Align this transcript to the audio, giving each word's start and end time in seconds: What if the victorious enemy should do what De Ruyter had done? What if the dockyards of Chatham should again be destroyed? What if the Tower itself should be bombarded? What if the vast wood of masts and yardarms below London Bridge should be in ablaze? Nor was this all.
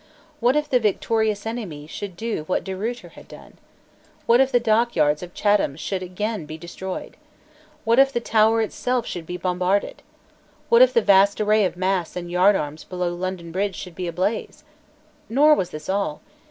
What 0.39 0.55
if 0.55 0.67
the 0.67 0.79
victorious 0.79 1.45
enemy 1.45 1.85
should 1.85 2.17
do 2.17 2.41
what 2.47 2.63
De 2.63 2.75
Ruyter 2.75 3.09
had 3.09 3.27
done? 3.27 3.59
What 4.25 4.41
if 4.41 4.51
the 4.51 4.59
dockyards 4.59 5.21
of 5.21 5.35
Chatham 5.35 5.75
should 5.75 6.01
again 6.01 6.47
be 6.47 6.57
destroyed? 6.57 7.17
What 7.83 7.99
if 7.99 8.11
the 8.11 8.19
Tower 8.19 8.63
itself 8.63 9.05
should 9.05 9.27
be 9.27 9.37
bombarded? 9.37 10.01
What 10.69 10.81
if 10.81 10.91
the 10.91 11.03
vast 11.03 11.39
wood 11.39 11.65
of 11.67 11.77
masts 11.77 12.15
and 12.15 12.31
yardarms 12.31 12.83
below 12.83 13.13
London 13.13 13.51
Bridge 13.51 13.75
should 13.75 13.93
be 13.93 14.07
in 14.07 14.09
ablaze? 14.15 14.63
Nor 15.29 15.53
was 15.53 15.69
this 15.69 15.87
all. 15.87 16.21